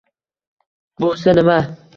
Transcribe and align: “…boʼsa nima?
“…boʼsa 1.05 1.37
nima? 1.41 1.59